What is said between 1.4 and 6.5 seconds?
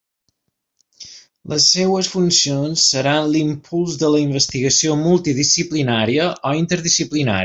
Les seues funcions seran l'impuls de la investigació multidisciplinària